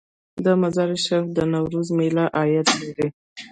د 0.45 0.45
مزار 0.61 0.89
شریف 1.05 1.25
د 1.37 1.39
نوروز 1.51 1.87
میله 1.97 2.25
عاید 2.37 2.67
لري؟ 2.81 3.07